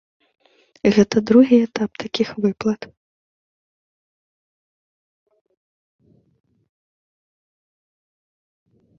Гэта 0.95 1.17
другі 1.31 1.57
этап 1.65 1.91
такіх 2.03 2.29
выплат. 2.45 2.81